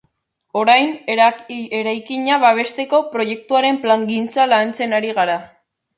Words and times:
Orain 0.61 0.87
eraikina 1.79 2.39
babesteko 2.45 3.03
proiektuaren 3.15 3.81
plangintza 3.85 4.49
lantzen 4.55 5.01
ari 5.03 5.13
dira. 5.19 5.37